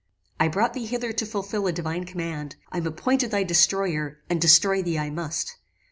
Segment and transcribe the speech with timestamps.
[0.39, 2.55] "I brought thee hither to fulfil a divine command.
[2.71, 5.57] I am appointed thy destroyer, and destroy thee I must."